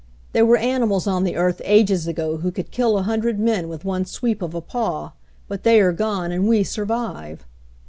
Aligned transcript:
There 0.31 0.47
were 0.47 0.57
animals 0.57 1.05
on 1.05 1.25
the 1.25 1.35
earth 1.35 1.61
ages 1.63 2.07
ago 2.07 2.37
who 2.37 2.51
could 2.51 2.71
kill 2.71 2.97
a 2.97 3.03
hundred 3.03 3.39
men 3.39 3.69
with 3.69 3.85
one 3.85 4.03
sweep 4.05 4.41
of 4.41 4.55
a 4.55 4.59
paw, 4.61 5.11
but 5.47 5.61
they 5.61 5.79
are 5.79 5.91
gone, 5.93 6.31
and 6.31 6.47
we 6.47 6.63
sur 6.63 6.85
vive. 6.85 7.45